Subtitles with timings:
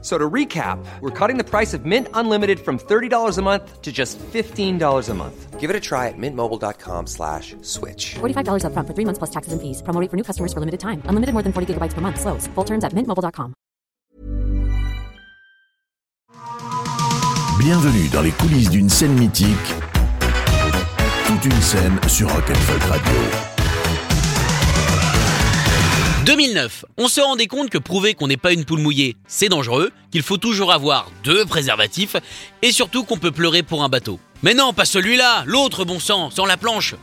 [0.00, 3.90] So to recap, we're cutting the price of Mint Unlimited from $30 a month to
[3.90, 5.58] just $15 a month.
[5.58, 8.14] Give it a try at mintmobile.com slash switch.
[8.20, 9.82] $45 upfront for three months plus taxes and fees.
[9.82, 11.02] Promo rate for new customers for limited time.
[11.06, 12.20] Unlimited more than 40 gigabytes per month.
[12.20, 12.46] Slows.
[12.54, 13.54] Full terms at mintmobile.com.
[17.58, 19.74] Bienvenue dans les coulisses d'une scène mythique.
[21.26, 23.57] Toute une scène sur Rock'n'Folk Radio.
[26.28, 29.92] 2009, on se rendait compte que prouver qu'on n'est pas une poule mouillée, c'est dangereux,
[30.10, 32.16] qu'il faut toujours avoir deux préservatifs,
[32.60, 34.20] et surtout qu'on peut pleurer pour un bateau.
[34.42, 36.96] Mais non, pas celui-là, l'autre bon sang, sans la planche.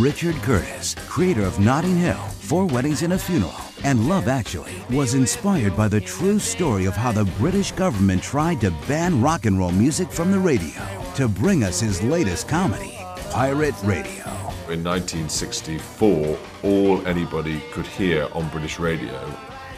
[0.00, 5.14] Richard Curtis, creator of Notting Hill, Four Weddings and a Funeral, and Love Actually, was
[5.14, 9.56] inspired by the true story of how the British government tried to ban rock and
[9.56, 10.82] roll music from the radio
[11.14, 12.98] to bring us his latest comedy,
[13.30, 14.51] Pirate Radio.
[14.72, 19.20] In 1964, all anybody could hear on British radio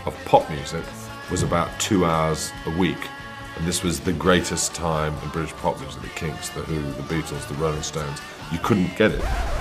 [0.07, 0.85] of pop music
[1.33, 3.09] was about two hours a week.
[3.57, 7.03] And this was the greatest time in British pop music the Kinks, The Who, The
[7.13, 8.21] Beatles, The Rolling Stones.
[8.53, 9.54] You couldn't get it.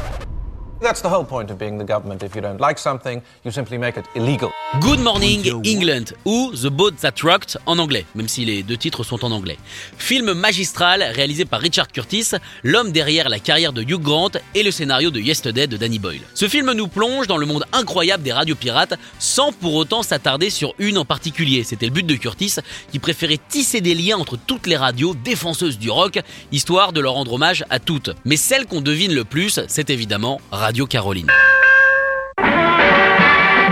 [0.83, 2.23] That's the whole point of being the government.
[2.23, 4.51] If you don't like something, you simply make it illegal.
[4.81, 9.05] Good Morning England ou The Boat That Rocked en anglais, même si les deux titres
[9.05, 9.57] sont en anglais.
[9.97, 12.31] Film magistral réalisé par Richard Curtis,
[12.63, 16.19] l'homme derrière la carrière de Hugh Grant et le scénario de Yesterday de Danny Boyle.
[16.33, 20.49] Ce film nous plonge dans le monde incroyable des radios pirates sans pour autant s'attarder
[20.49, 21.63] sur une en particulier.
[21.63, 22.55] C'était le but de Curtis
[22.91, 26.19] qui préférait tisser des liens entre toutes les radios défenseuses du rock,
[26.51, 28.09] histoire de leur rendre hommage à toutes.
[28.25, 31.29] Mais celle qu'on devine le plus, c'est évidemment Radio Caroline.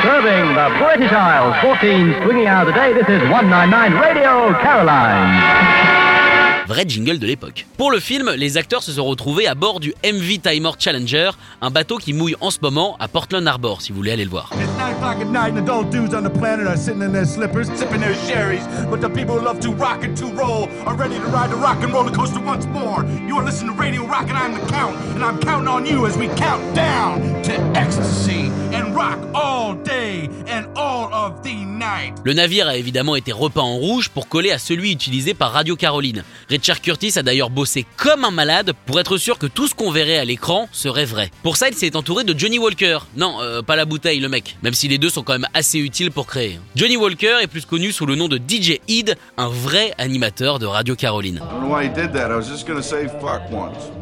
[0.04, 5.81] Serving the British Isles, 14 swinging hours a day, this is 199 Radio Caroline.
[6.72, 7.66] Vrai jingle de l'époque.
[7.76, 11.70] Pour le film, les acteurs se sont retrouvés à bord du MV Timer Challenger, un
[11.70, 14.50] bateau qui mouille en ce moment à Portland Harbor, si vous voulez aller le voir.
[14.54, 17.12] It's 9 o'clock at night and the dull dudes on the planet are sitting in
[17.12, 18.66] their slippers, sipping their sherries.
[18.90, 21.58] But the people who love to rock and to roll are ready to ride the
[21.58, 23.04] rock and roller coaster once more.
[23.28, 26.06] You are listening to Radio Rock and I'm the Count, and I'm counting on you
[26.06, 31.61] as we count down to ecstasy and rock all day and all of the night.
[32.24, 35.76] Le navire a évidemment été repeint en rouge pour coller à celui utilisé par Radio
[35.76, 36.24] Caroline.
[36.50, 39.92] Richard Curtis a d'ailleurs bossé comme un malade pour être sûr que tout ce qu'on
[39.92, 41.32] verrait à l'écran serait vrai.
[41.44, 43.00] Pour ça, il s'est entouré de Johnny Walker.
[43.16, 44.58] Non, euh, pas la bouteille, le mec.
[44.64, 46.60] Même si les deux sont quand même assez utiles pour créer.
[46.76, 50.66] Johnny Walker est plus connu sous le nom de DJ Id, un vrai animateur de
[50.66, 51.38] Radio Caroline.
[51.38, 52.30] I don't know why he did that.
[52.32, 54.01] I was just gonna say fuck once.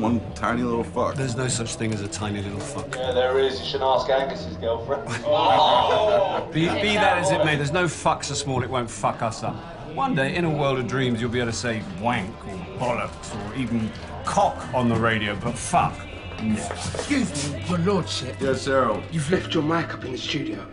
[0.00, 1.14] You know, one tiny little fuck.
[1.14, 2.96] There's no such thing as a tiny little fuck.
[2.96, 3.60] Yeah, there is.
[3.60, 5.02] You should ask Angus's girlfriend.
[5.26, 6.48] Oh!
[6.52, 9.42] Be, be that as it may, there's no fuck so small it won't fuck us
[9.42, 9.54] up.
[9.94, 13.34] One day, in a world of dreams, you'll be able to say wank or bollocks
[13.34, 13.90] or even
[14.24, 15.94] cock on the radio, but fuck,
[16.42, 16.54] no.
[16.72, 18.36] Excuse me, your lordship.
[18.40, 19.02] Yes, Errol.
[19.10, 20.66] You've left your mic up in the studio.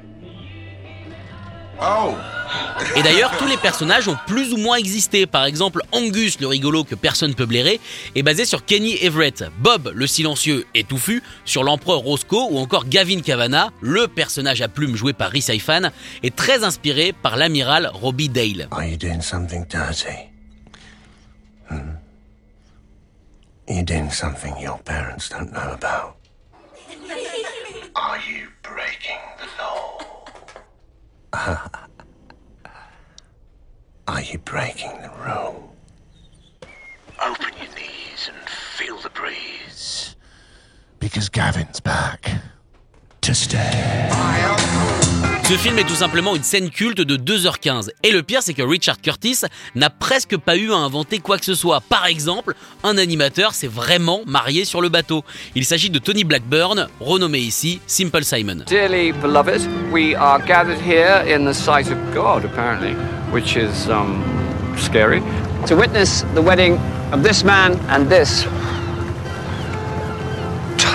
[1.81, 2.15] Oh!
[2.95, 5.25] Et d'ailleurs, tous les personnages ont plus ou moins existé.
[5.25, 7.79] Par exemple, Angus, le rigolo que personne peut blairer,
[8.15, 9.45] est basé sur Kenny Everett.
[9.59, 14.67] Bob, le silencieux et touffu, sur l'empereur Roscoe, ou encore Gavin Cavana, le personnage à
[14.67, 15.89] plumes joué par Rhys Ifan,
[16.23, 18.67] est très inspiré par l'amiral Robbie Dale.
[18.71, 20.29] Are you doing something dirty?
[21.69, 21.97] Hmm?
[23.67, 26.16] Are you doing something your parents don't know about?
[34.57, 35.61] Breaking the rules?
[37.21, 40.15] Open your knees and feel the breeze.
[40.99, 42.31] Because Gavin's back
[43.21, 44.09] to stay.
[45.43, 47.89] Ce film est tout simplement une scène culte de 2h15.
[48.03, 49.41] Et le pire, c'est que Richard Curtis
[49.75, 51.79] n'a presque pas eu à inventer quoi que ce soit.
[51.79, 52.53] Par exemple,
[52.83, 55.23] un animateur s'est vraiment marié sur le bateau.
[55.55, 58.65] Il s'agit de Tony Blackburn, renommé ici Simple Simon.
[58.65, 59.61] Dearly beloved,
[59.93, 62.93] we are gathered here in the sight of God, apparently,
[63.31, 64.21] which is um,
[64.77, 65.19] scary,
[65.67, 66.77] to witness the wedding
[67.11, 68.45] of this man and this.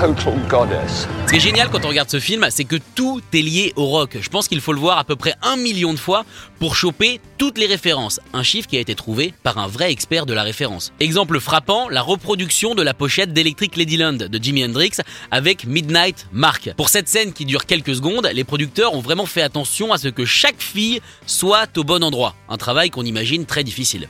[0.02, 3.86] Ce qui est génial quand on regarde ce film, c'est que tout est lié au
[3.86, 4.18] rock.
[4.20, 6.24] Je pense qu'il faut le voir à peu près un million de fois
[6.58, 8.18] pour choper toutes les références.
[8.32, 10.92] Un chiffre qui a été trouvé par un vrai expert de la référence.
[10.98, 14.90] Exemple frappant, la reproduction de la pochette d'Electric Ladyland de Jimi Hendrix
[15.30, 16.72] avec Midnight Mark.
[16.76, 20.08] Pour cette scène qui dure quelques secondes, les producteurs ont vraiment fait attention à ce
[20.08, 22.34] que chaque fille soit au bon endroit.
[22.48, 24.08] Un travail qu'on imagine très difficile.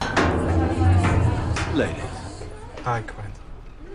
[1.77, 1.93] Ladies.
[2.87, 3.31] Hi, Gwen.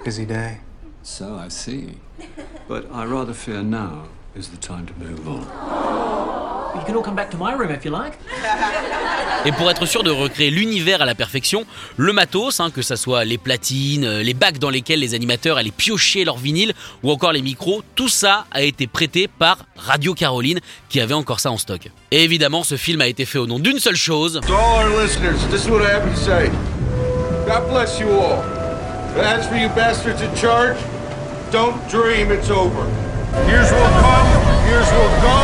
[0.05, 0.66] Busy day.
[1.09, 1.98] So I see.
[2.68, 4.04] But I rather fear now
[4.36, 5.48] is the time to move on.
[6.75, 8.19] You can all come back to my room if you like.
[9.45, 11.65] Et pour être sûr de recréer l'univers à la perfection,
[11.95, 15.56] le matos, hein, que ça soit les platines, euh, les bacs dans lesquels les animateurs
[15.56, 16.74] allaient piocher leur vinyle
[17.04, 21.39] ou encore les micros, tout ça a été prêté par Radio Caroline qui avait encore
[21.39, 21.89] ça en stock.
[22.12, 24.42] Et évidemment, ce film a été fait au nom d'une seule chose.
[24.45, 26.51] To all our listeners, this is what I have to say.
[27.48, 28.44] God bless you all.
[29.15, 30.77] But as for you bastards in charge,
[31.51, 32.83] don't dream it's over.
[33.47, 34.27] Years will come,
[34.67, 35.39] years will go,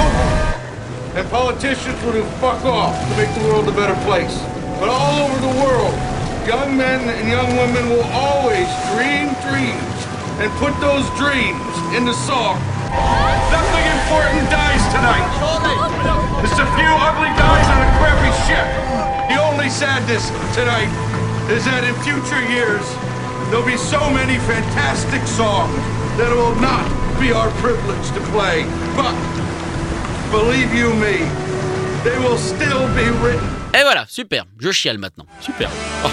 [1.15, 4.35] and politicians will do fuck off to make the world a better place.
[4.79, 5.95] But all over the world,
[6.43, 9.97] young men and young women will always dream dreams
[10.43, 12.59] and put those dreams into song.
[13.47, 15.23] Nothing important dies tonight.
[16.43, 18.67] Just a few ugly guys on a crappy ship.
[19.31, 20.91] The only sadness tonight
[21.47, 22.83] is that in future years,
[23.49, 25.73] there'll be so many fantastic songs
[26.17, 26.85] that it will not
[27.19, 28.65] be our privilege to play.
[28.95, 29.13] But
[30.31, 31.25] believe you me,
[32.03, 33.49] they will still be written.
[33.73, 35.25] Et voilà, super, je chiale maintenant.
[35.39, 35.67] Super.
[36.03, 36.11] Oh.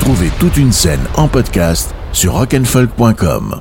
[0.00, 3.60] Retrouvez toute une scène en podcast sur rock'n'folk.com.